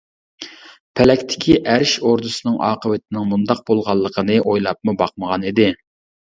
پەلەكتىكى 0.99 1.57
ئەرش 1.73 1.93
ئوردىسىنىڭ 2.11 2.55
ئاقىۋىتىنىڭ 2.69 3.27
مۇنداق 3.35 3.61
بولغانلىقىنى 3.69 4.39
ئويلاپمۇ 4.47 4.97
باقمىغان 5.05 5.47
ئىدى. 5.53 5.71